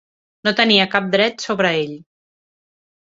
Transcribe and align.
No 0.47 0.53
tenia 0.59 0.87
cap 0.95 1.11
dret 1.17 1.45
sobre 1.49 1.73
ell. 1.85 1.95